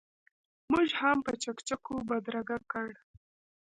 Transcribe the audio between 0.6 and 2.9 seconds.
موږ هم په چکچکو بدرګه کړ.